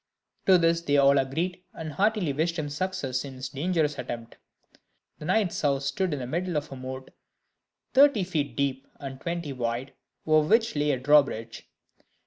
To 0.47 0.57
this 0.57 0.81
they 0.81 0.97
all 0.97 1.19
agreed, 1.19 1.61
and 1.75 1.93
heartily 1.93 2.33
wished 2.33 2.57
him 2.57 2.69
success 2.69 3.23
in 3.23 3.35
his 3.35 3.49
dangerous 3.49 3.99
attempt. 3.99 4.37
The 5.19 5.25
knight's 5.25 5.61
house 5.61 5.85
stood 5.85 6.11
in 6.11 6.17
the 6.19 6.25
middle 6.25 6.57
of 6.57 6.71
a 6.71 6.75
moat, 6.75 7.11
thirty 7.93 8.23
feet 8.23 8.55
deep 8.55 8.87
and 8.99 9.21
twenty 9.21 9.53
wide, 9.53 9.93
over 10.25 10.47
which 10.47 10.75
lay 10.75 10.89
a 10.89 10.99
drawbridge. 10.99 11.69